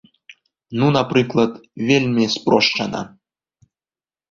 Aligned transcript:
Ну 0.83 0.87
напрыклад, 0.95 1.51
вельмі 1.91 2.25
спрошчана. 2.39 3.01